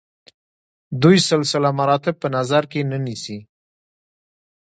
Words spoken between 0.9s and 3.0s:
دوی سلسله مراتب په نظر کې نه